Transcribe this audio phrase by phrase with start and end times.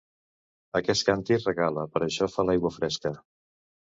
[0.79, 3.15] Aquest càntir regala, per això fa l'aigua fresca.